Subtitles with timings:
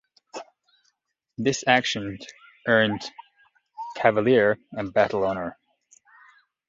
[1.37, 2.17] This action
[2.67, 3.03] earned
[3.97, 5.55] "Cavalier" a battle honour.